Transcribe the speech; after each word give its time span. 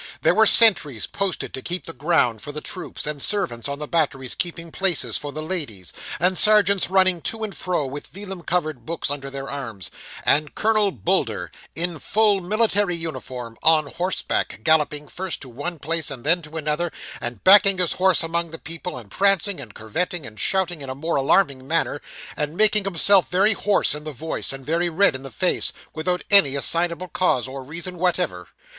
There 0.23 0.33
were 0.33 0.47
sentries 0.47 1.05
posted 1.05 1.53
to 1.53 1.61
keep 1.61 1.85
the 1.85 1.93
ground 1.93 2.41
for 2.41 2.51
the 2.51 2.59
troops, 2.59 3.05
and 3.05 3.21
servants 3.21 3.69
on 3.69 3.77
the 3.77 3.87
batteries 3.87 4.33
keeping 4.33 4.71
places 4.71 5.15
for 5.15 5.31
the 5.31 5.43
ladies, 5.43 5.93
and 6.19 6.39
sergeants 6.39 6.89
running 6.89 7.21
to 7.21 7.43
and 7.43 7.55
fro, 7.55 7.85
with 7.85 8.07
vellum 8.07 8.41
covered 8.41 8.83
books 8.83 9.11
under 9.11 9.29
their 9.29 9.47
arms, 9.47 9.91
and 10.23 10.55
Colonel 10.55 10.91
Bulder, 10.91 11.51
in 11.75 11.99
full 11.99 12.41
military 12.41 12.95
uniform, 12.95 13.59
on 13.61 13.85
horseback, 13.85 14.61
galloping 14.63 15.07
first 15.07 15.39
to 15.41 15.49
one 15.49 15.77
place 15.77 16.09
and 16.09 16.23
then 16.23 16.41
to 16.41 16.57
another, 16.57 16.91
and 17.21 17.43
backing 17.43 17.77
his 17.77 17.93
horse 17.93 18.23
among 18.23 18.49
the 18.49 18.57
people, 18.57 18.97
and 18.97 19.11
prancing, 19.11 19.59
and 19.59 19.75
curvetting, 19.75 20.25
and 20.25 20.39
shouting 20.39 20.81
in 20.81 20.89
a 20.89 20.95
most 20.95 21.19
alarming 21.19 21.67
manner, 21.67 22.01
and 22.35 22.57
making 22.57 22.85
himself 22.85 23.29
very 23.29 23.53
hoarse 23.53 23.93
in 23.93 24.03
the 24.03 24.11
voice, 24.11 24.51
and 24.51 24.65
very 24.65 24.89
red 24.89 25.13
in 25.13 25.21
the 25.21 25.29
face, 25.29 25.71
without 25.93 26.23
any 26.31 26.55
assignable 26.55 27.07
cause 27.07 27.47
or 27.47 27.63
reason 27.63 27.99
whatever. 27.99 28.47